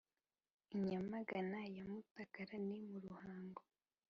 i 0.75 0.77
nyamagana 0.87 1.59
ya 1.75 1.83
mutakara: 1.91 2.55
ni 2.67 2.77
mu 2.87 2.97
ruhango 3.03 3.61